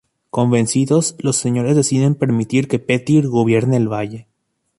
Convencidos, 0.31 1.15
los 1.19 1.35
señores 1.35 1.75
deciden 1.75 2.15
permitir 2.15 2.67
que 2.67 2.79
Petyr 2.79 3.27
gobierne 3.27 3.77
el 3.77 3.87
Valle. 3.93 4.27